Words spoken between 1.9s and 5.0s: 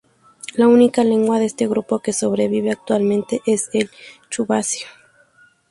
que sobrevive actualmente es el chuvasio.